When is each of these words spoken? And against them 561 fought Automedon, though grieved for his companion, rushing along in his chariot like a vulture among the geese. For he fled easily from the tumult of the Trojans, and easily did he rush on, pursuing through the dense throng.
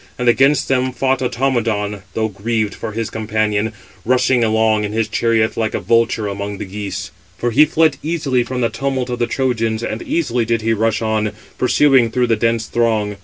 And 0.17 0.27
against 0.27 0.67
them 0.67 0.91
561 0.91 0.93
fought 0.93 1.21
Automedon, 1.63 2.01
though 2.15 2.27
grieved 2.27 2.73
for 2.73 2.93
his 2.93 3.11
companion, 3.11 3.71
rushing 4.03 4.43
along 4.43 4.83
in 4.83 4.93
his 4.93 5.07
chariot 5.07 5.55
like 5.57 5.75
a 5.75 5.79
vulture 5.79 6.27
among 6.27 6.57
the 6.57 6.65
geese. 6.65 7.11
For 7.37 7.51
he 7.51 7.65
fled 7.65 7.97
easily 8.01 8.41
from 8.43 8.61
the 8.61 8.69
tumult 8.69 9.11
of 9.11 9.19
the 9.19 9.27
Trojans, 9.27 9.83
and 9.83 10.01
easily 10.01 10.43
did 10.43 10.63
he 10.63 10.73
rush 10.73 11.03
on, 11.03 11.33
pursuing 11.59 12.09
through 12.09 12.25
the 12.25 12.35
dense 12.35 12.65
throng. 12.65 13.17